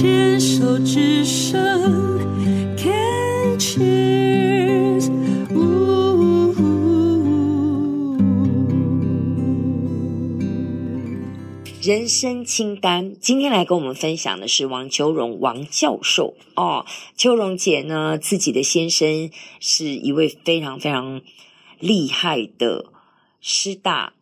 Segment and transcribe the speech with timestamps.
[0.00, 1.58] 牵手之声
[2.76, 5.10] ，Can cheers，
[5.52, 6.54] 呜。
[11.82, 16.86] 人生清单，今天来跟我们分享的是王秋荣王教授哦。
[17.16, 21.22] 秋荣姐呢，自己的先生是一位非常非常
[21.80, 22.86] 厉害的
[23.40, 24.12] 师大。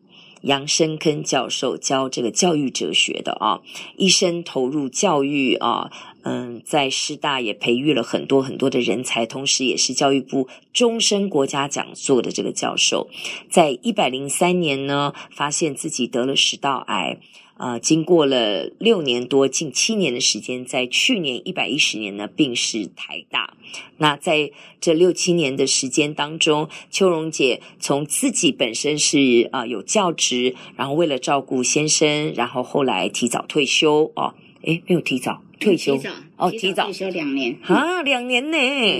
[0.47, 3.61] 杨生根教授教这个教育哲学的啊，
[3.97, 5.91] 一生投入教育啊，
[6.23, 13.09] 嗯，在师大也培育了很多很多的人才，同时也是教育部终身国家讲座的这个教授，
[13.49, 17.17] 在一百零三年呢，发现自己得了食道癌。
[17.57, 23.55] 啊、呃，经过了六年多，近七年的时间，在去年一百一十年呢，病逝台大。
[23.97, 38.57] 那在这六七年的时间当中，秋荣姐从自己本身是啊、呃、有教职，然后为了照顾先生，然后后来提早退休哦，诶，没有提早退休，提早哦，提早退休两年啊，两年呢，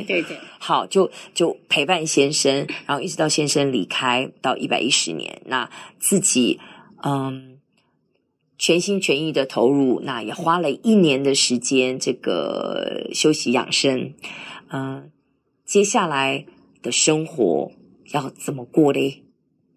[0.08, 5.70] 对对，好，就就陪伴先生，然后一直到先生离开到一百一十年，那
[6.00, 6.60] 自己
[7.04, 7.57] 嗯。
[8.58, 14.14] 全心全意的投入，那也花了一年的时间，这个休息养生。
[14.70, 15.04] 嗯、呃，
[15.64, 16.46] 接下来
[16.82, 17.72] 的生活
[18.12, 19.24] 要怎么过嘞？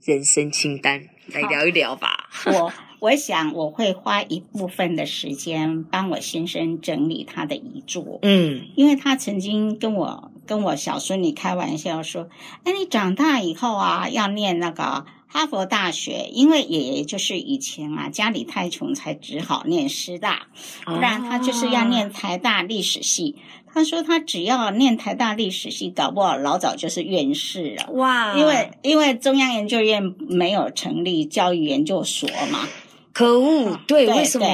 [0.03, 2.31] 人生清单来聊一聊吧。
[2.47, 8.21] 我我想我会花一部分的时间帮我先生整理他的遗嘱。
[8.23, 12.29] 嗯，因为他曾经跟我跟我小孙女开玩笑说
[12.65, 20.49] ：“哎，你长大以后啊，要念那个。”哈佛大学，因为爷爷就是以前啊，家里太穷，才只好念师大，
[20.85, 23.37] 不然他就是要念台大历史系。
[23.73, 27.93] 他说他只要念台大历史系，搞不好老早就是院士了。
[27.93, 28.37] 哇！
[28.37, 32.67] 因为因为中央研究院没有成立教育研究所嘛。
[33.21, 33.79] 可恶！
[33.87, 34.47] 对，对为什么？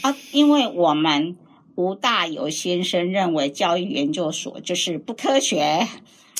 [0.00, 1.36] 啊，因为我们
[1.74, 5.86] 吴大猷先生认为教育研究所就是不科学。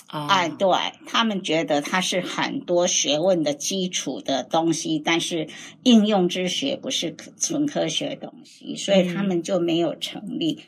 [0.06, 0.30] Oh.
[0.30, 0.68] 哎，对，
[1.06, 5.48] 他们觉得它是很多学问的基础的东西，但是
[5.82, 10.58] 应用之学不是纯科学的东西，所以他们就没有成立。
[10.58, 10.64] 嗯。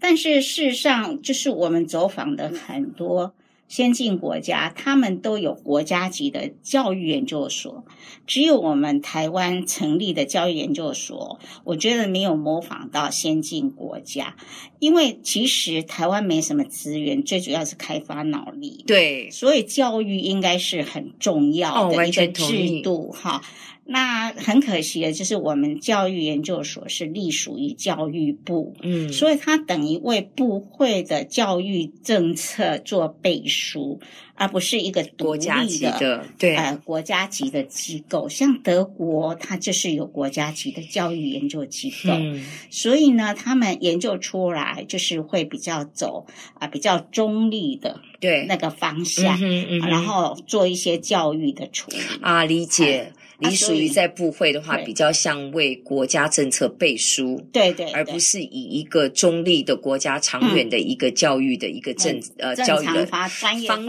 [0.00, 3.32] 但是事实上，就是我们走访的很多。
[3.68, 7.84] 先进国家，他们都有国家级的教育研究所，
[8.26, 14.36] 只有我们台湾成立的教育研究所，我觉得没有模仿到先进国家，
[14.78, 23.42] 因为其实台湾没什么资源，最主要是开发脑力，对，所以教育应该是很重要的一个制度，哈。
[23.88, 34.00] 那很可惜的，就是我们教育研究所是隶属于教育部，嗯，所以它等于为部会的教育政策做背书，
[34.34, 38.28] 而不是一个独立的国家级的，对，呃，国家级的机构。
[38.28, 48.46] 像德国，它就是有国家级的教育研究机构，嗯，所以呢，他们研究出来就是会比较走啊，呃，比较中立的，对。
[48.46, 53.12] 那个方向，嗯嗯，然后做一些教育的处理啊，理解。
[53.38, 63.84] 你属于在部会的话，比较像为国家政策背书，对对，而不是以一个中立的国家长远的一个教育的一个政呃教育的方向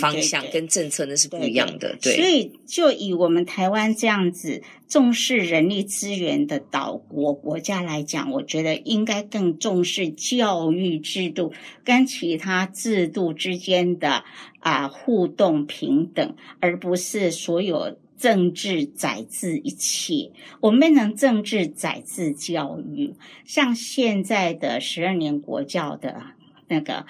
[0.00, 1.96] 方向跟政策那是不一样的。
[2.00, 11.52] 对，所以就以我们台湾这样子重视人力资源的岛国国家来讲，我觉得应该更重视教育制度
[11.84, 14.22] 跟其他制度之间的
[14.60, 17.98] 啊互动平等，而不是所有。
[18.22, 23.14] 政治宰制一切，我们不能政治宰制教育。
[23.44, 26.22] 像现在的十二年国教的
[26.68, 27.04] 那个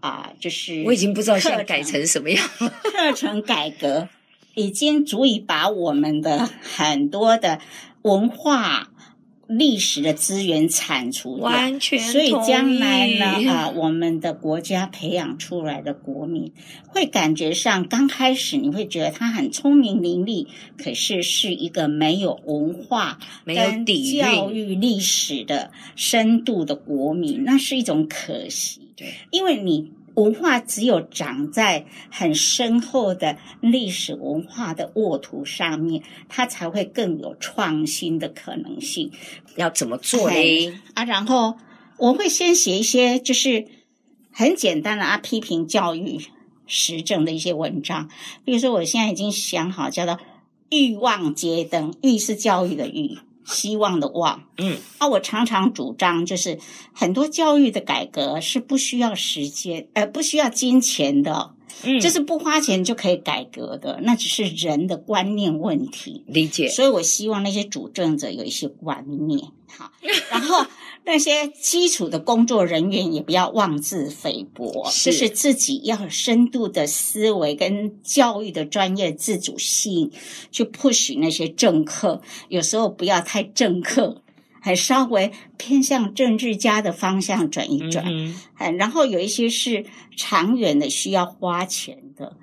[0.00, 2.68] 啊、呃，就是我已经不知道现在改成什么样了。
[2.82, 4.10] 课程改革
[4.54, 7.60] 已经足以把我们的很多的
[8.02, 8.90] 文化。
[9.48, 11.98] 历史的资源铲除掉，完全。
[11.98, 16.52] 所以将来呢，啊，我们的国家培养出来的国民，
[16.86, 28.82] 会感觉上刚开始你会觉得他很聪明伶俐，可是是一个没有文化、没有底教育历史的深度的国民，那是一种可惜。
[28.94, 29.92] 对，因为你。
[30.18, 39.12] 文化只有长在很深厚的历史文化的沃土上面，它才会更有创新的可能性。
[39.54, 40.80] 要怎么做呢？
[40.94, 41.56] 啊，然后
[41.98, 43.66] 我会先写一些就是
[44.32, 46.18] 很简单的啊，批评教育
[46.66, 48.10] 时政的一些文章。
[48.44, 50.18] 比如说，我现在已经想好叫做
[50.70, 53.18] “欲望街灯”，欲是教育的欲。
[53.48, 56.58] 希望的望，嗯，啊，我常常主张，就是
[56.92, 66.24] 很多教育的改革是不需要时间，呃，不需要金钱的，嗯，就是不花钱就可以改革的，那只是人的观念问题。
[66.26, 66.68] 理解。
[66.68, 69.40] 所以我希望那些主政者有一些观念，
[69.76, 69.90] 好，
[70.30, 70.66] 然后
[71.04, 75.10] 那些基础的工作人员也不要妄自菲薄，是。
[75.10, 80.10] 就是自己要有深度的思维跟教育的专业自主性，
[80.50, 84.22] 去 push 那些政客，有时候不要太政客。
[84.60, 89.86] 还稍微偏向政治家的方向转一转，嗯哼，然后有一些是
[90.16, 92.36] 长远的需要花钱的，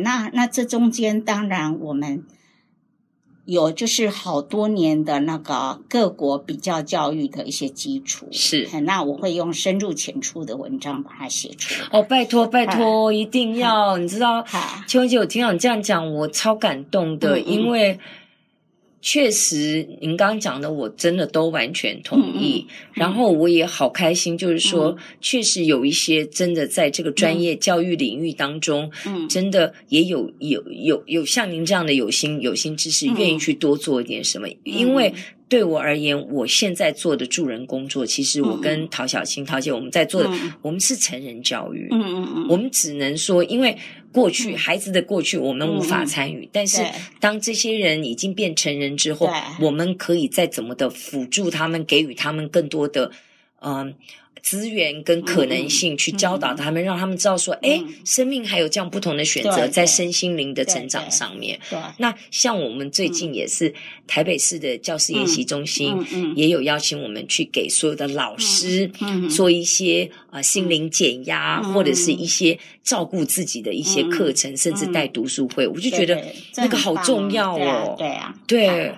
[0.00, 2.24] 那那这中间当然我们
[3.44, 11.88] 有就是好多年的那个各国比较教育的一些基础，是，那我会用深入浅出的文章把它写出来。
[11.90, 14.44] 哦，拜托拜托，一定要，你知道，
[14.86, 17.98] 秋姐，我听到你这样讲，我超感动的，因为。
[19.02, 22.64] 确实，您刚刚讲的我真的都完全同意。
[22.94, 35.12] 然后我也好开心，就是说，嗯、确实有一些真的在这个专业教育领域当中，嗯，真的也有有有有像您这样的有心有心之士，愿意去多做一点什么，嗯、因为。
[35.52, 41.88] 对我而言，我现在做的助人工作，其实我跟陶小青、陶姐我们在做的，嗯、我们是成人教育。
[41.90, 43.76] 嗯嗯嗯，我们只能说，因为
[44.10, 46.82] 过去、嗯、孩子的过去我们无法参与，嗯、但是
[47.20, 49.28] 当这些人已经变成人之后，
[49.60, 53.10] 我们可以再怎么的辅助他们，给予他们更多的，
[53.60, 53.94] 嗯、呃。
[54.42, 61.58] 资源跟可能性去教导他们，让他们知道说，哎，生命还有这样不同的选择，在身心灵的成长上面。
[61.98, 63.72] 那像我们最近也是
[64.06, 65.96] 台北市的教师研习中心，
[66.34, 68.90] 也有邀请我们去给所有的老师
[69.30, 75.68] 做一些啊心灵减压或者是一些照顾自己的一些课程，甚至带读书会。
[75.68, 76.20] 我就觉得
[76.56, 77.94] 那个好重要哦。
[77.96, 78.92] 对啊，对。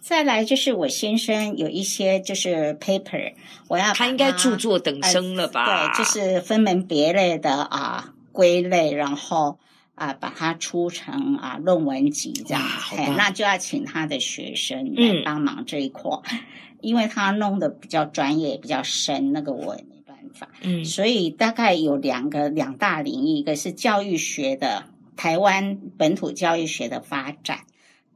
[0.00, 3.34] 再来就是我先生有一些就是 paper，
[3.68, 5.64] 我要他，他应该著作等身了吧？
[5.64, 9.58] 呃、对，就是分门别类的啊归类，然后
[9.94, 12.62] 啊把它出成啊论文集这样。
[12.96, 16.38] 哎，那就要请他的学生来帮忙这一块，嗯、
[16.80, 20.48] 因为他弄的比较专业、比较深，那个我也没办法。
[20.62, 27.60] 嗯，所以大概有两个两大领域，一个是教育学的台湾本土教育学的发展。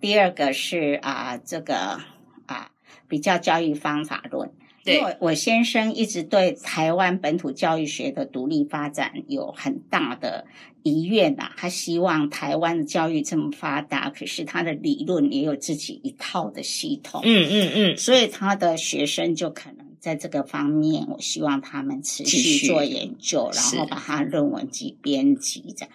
[0.01, 2.01] 第二个是啊，这个
[2.47, 2.71] 啊，
[3.09, 4.51] 比较教育方法论。
[4.85, 10.45] 因为我先生一直对台湾本土教育学的独立发展有很大的
[10.83, 11.51] 遗愿呐。
[11.57, 17.23] 他希望台湾的教育这么发达，可是他的理论也有自己一套的系统。
[17.25, 17.97] 嗯嗯嗯。
[17.97, 25.95] 所以他的学生就可能在这个方面，我希望他们持续做研究，然后把他论文集编辑这样。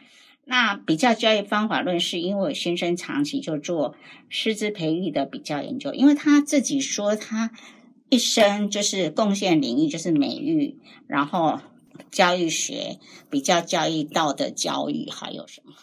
[0.50, 3.96] 那比较教育方法论，是因为我先生长期就做
[4.30, 7.52] 师资培育的比较研究，因为他自己说他
[8.10, 11.60] 一生就是贡献领域就是美育，然后
[12.10, 12.98] 教育学、
[13.30, 15.74] 比较教育、道德教育，还有什么？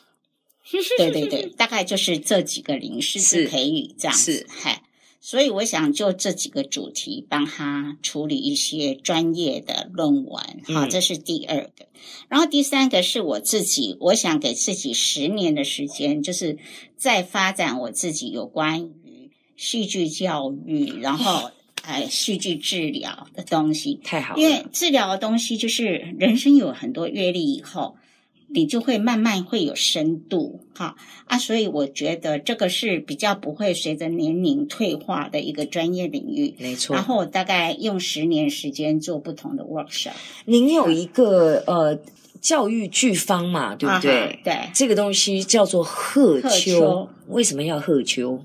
[0.98, 4.82] 对对对，大概就是这几个领域师资培育这样子，是嗨。
[5.26, 11.88] 所以我想就这几个主题帮他处理一些专业的论文，好，这是第二个。
[12.28, 16.58] 然后第三个是我自己，我想给自己十年的时间，就是
[16.96, 21.50] 在发展我自己有关于戏剧教育，然后
[21.82, 23.98] 哎，戏剧治疗的东西。
[24.04, 27.96] 太好了，因为治疗的东西就是人生有很多阅历以后。
[28.56, 36.96] 你就会慢慢会有深度，哈啊，所以我觉得这个是比较不会随着年龄退化的一个专业领域，没错。
[36.96, 40.12] 然后我大概用十年时间做不同的 workshop。
[40.46, 41.98] 您有一个呃
[42.40, 44.40] 教育剧方嘛，对不对？
[44.42, 48.42] 对，这个东西叫做贺秋，为什么要贺秋？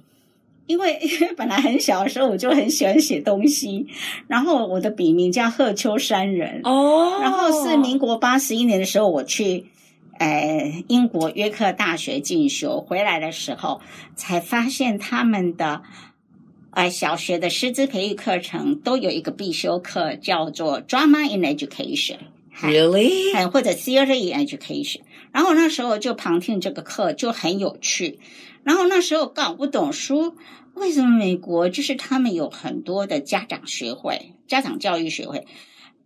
[0.67, 3.87] 因为因为本来很小的时候我就很喜欢写东西，
[4.27, 9.67] 然后我的笔名叫贺秋山人哦，然后是民国八十一年的时候我去。
[10.21, 13.81] 呃，英国约克大学进修回来的时候，
[14.15, 15.81] 才发现他们的
[16.69, 23.49] 呃小学的师资培育课程都有一个必修课，叫做 Drama in Education，Really？
[23.49, 24.99] 或者 Theater in Education。
[25.31, 28.19] 然后那时候就旁听这个课，就很有趣。
[28.63, 30.35] 然后那时候搞不懂，说
[30.75, 35.47] 为什么美国就是他们有很多的家长学会、家长教育学会。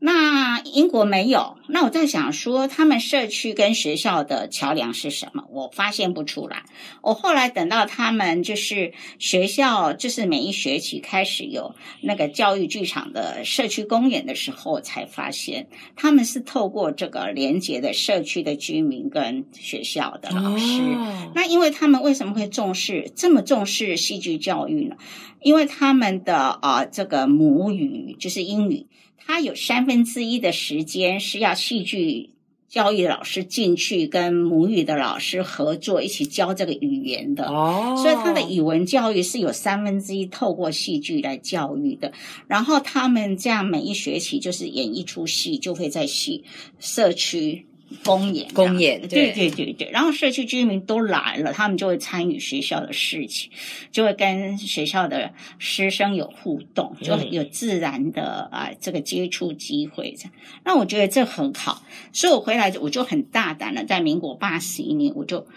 [0.05, 5.45] 那英国没有，那我在想说，他们社区跟学校的桥梁是什么？
[5.49, 6.61] 我发现不出来。
[7.01, 20.81] 我后来等到他们就是学校，就是每一学期开始有那个教育剧场的社区公演的时候，才发现他们是透过这个连接的社区的居民跟学校的老师。
[20.81, 21.31] Oh.
[21.33, 24.97] 那因为他们为什么会重视这么重视戏剧教育呢？
[25.41, 28.85] 因为他们的啊、呃，这个母语就是英语。
[29.17, 32.31] 他有三分之一的时间是要戏剧
[32.67, 37.45] 教育老师进去跟母语的老师合作，一起教这个语言的。
[37.47, 42.11] 哦，所以他的语文教育是有三分之一透过戏剧来教育的。
[42.47, 46.43] 然后他们这样每一学期就是演一出戏，就会在戏
[46.79, 47.65] 社区。
[48.03, 53.51] 公演，公演，对对对对，然后社区居民都来了，他们就会参与学校的事情，
[53.91, 60.13] 就会跟学校的师生有互动，就有自然的啊这个接触机会。
[60.17, 60.31] 这样
[60.63, 65.47] 那我觉得这很好，所以我回来我就很大胆了，在民国八十一年，我就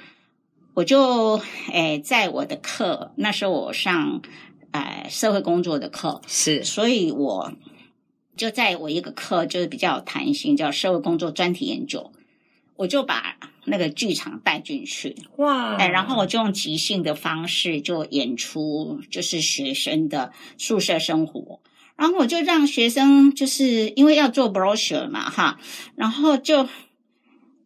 [0.74, 1.40] 我就
[1.72, 4.22] 诶在我的课，那时候我上
[4.70, 7.52] 哎社会工作的课，是，所以我
[8.36, 12.12] 就在我一个课就是比较有弹性，叫社会工作专题研究。
[12.78, 15.74] 我就把那个剧场带进去，哇！
[15.74, 21.60] 哎，然后我就用即兴的方式就演出，就是学生的宿舍生活。
[21.96, 25.60] 然后我就让学生，就是因为要做 brochure 嘛，哈，
[25.94, 26.66] 然后就。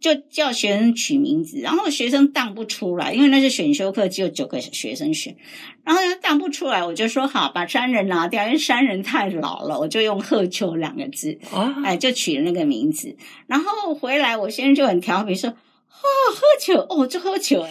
[0.02, 5.37] 就叫学生取名字，然后学生当不出来，因为那是选修课，只有九个学生选，
[5.85, 13.16] 然后当不出来，我就说好，把山人拿掉，因为山人太老了，我就用鹤秋两个字，哦、哎，就取了那个名字。
[13.47, 17.71] 然后回来，我先生就很调皮说，啊、哦，喝酒，哦，就喝酒，哎。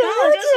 [0.00, 0.50] 然后我就说，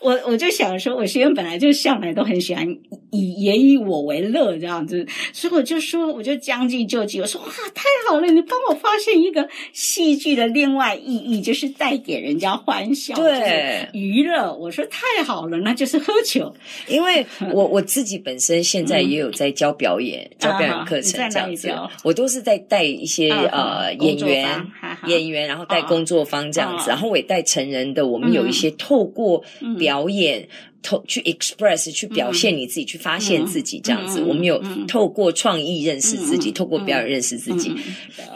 [0.00, 2.66] 我我就想说，我学生本来就向来都很喜欢
[3.10, 14.54] 以也以我为乐这样子，所以我就说，我就将计就计，我说哇，太好了，你帮我发现一个戏剧的另外意义，就是带给人家欢笑，对，娱乐。
[14.54, 16.54] 我说太好了，那就是喝酒。
[16.86, 24.66] 因为我我自己本身现在也有在教表演，教表演课程这样子，我都是在带一些呃演员
[25.06, 28.68] 演员，然后带工作方这样子，然后我也带成人的，我们有一些。
[28.78, 29.42] 透过
[29.76, 30.48] 表演，
[30.82, 34.22] 透去 express，去表现你自己，去发现自己，这样子。
[34.22, 37.74] 我们有透过创意认识自己，透过表演认识自己。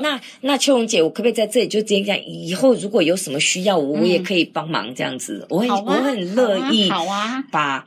[0.01, 5.47] 那那秋荣姐，我可不可以在这里就直接讲，以后如果有什么需要，我我也可以帮忙这样子。
[5.49, 7.87] 我很我很乐意，好啊，把。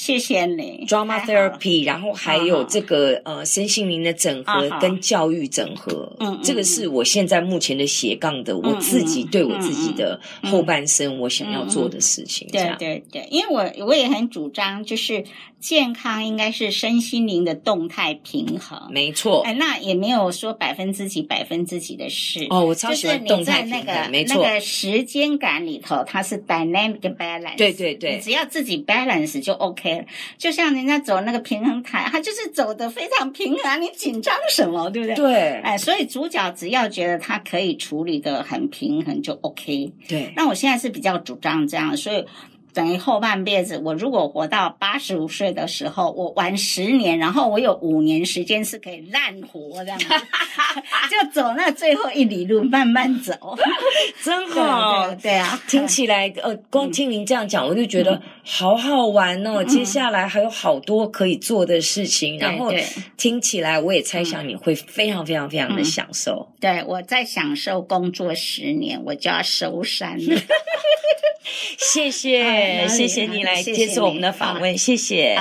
[0.00, 12.48] 谢谢你，Drama Therapy，然后还有这个呃身心灵的整合跟教育整合，嗯，这个是我现在目前的斜杠的我自己对我自己的后半生我想要做的事情。
[12.50, 15.22] 对对对，因为我我也很主张，就是
[15.60, 18.90] 健康应该是身心灵的动态平衡。
[18.90, 22.46] 没错，哎，那也没有说百分之几百分之几的事。
[22.48, 24.10] 哦，我超喜欢动态平衡。
[24.10, 27.58] 没错，那个时间感里头，它是 dynamic balance。
[27.58, 29.89] 对对对，你只要自己 balance 就 OK。
[30.36, 35.14] 就像人家走那个平衡台，他就是走的非常平衡，你紧张什么，对不对？
[35.14, 39.92] 对，哎，所以主角只要觉得他可以处理的很平衡就 OK。
[40.08, 42.24] 对，那我现在是比较主张这样，所以。
[42.72, 50.06] 等于后半辈子，我如果活到八十五岁的时候，我玩十年，然后我有五年时间是可以烂活这样子，
[51.10, 53.56] 就走那最后一里路，慢慢走，
[54.22, 55.08] 真好。
[55.08, 59.62] 对，对，对啊，听起来呃，光听您这样讲，嗯、我就觉得好好玩哦。
[59.62, 62.72] 嗯、接下来还有好多可以做的事情，嗯、然后
[63.16, 66.48] 听起来我也猜想你会非常非常非常的享受。
[66.50, 70.40] 嗯、对，我在享受工作十年，我就要收山了。
[71.78, 75.36] 谢谢，谢谢你来接受我们的访问，谢谢。